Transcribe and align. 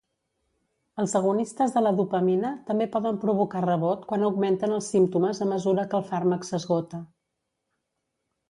Els 1.01 1.11
agonistes 1.19 1.75
de 1.75 1.83
la 1.83 1.91
dopamina 1.99 2.51
també 2.71 2.87
poden 2.95 3.19
provocar 3.25 3.63
rebot 3.67 4.09
quan 4.13 4.25
augmenten 4.31 4.73
els 4.79 4.89
símptomes 4.97 5.43
a 5.47 5.51
mesura 5.53 5.89
que 5.93 5.99
el 6.03 6.09
fàrmac 6.11 6.49
s'esgota. 6.49 7.03